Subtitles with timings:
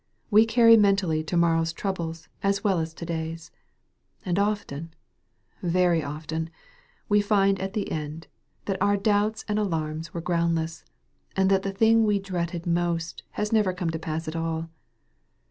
[0.31, 3.51] We carry mentally to morrow's troubles, as well as to day's.
[4.25, 4.95] And often,
[5.61, 6.49] very often,
[7.07, 8.25] we find at the end,
[8.65, 10.83] that our doubts and alarms were groundless,
[11.35, 14.71] and that the thing ,ve dreaded most has never come to pass at all.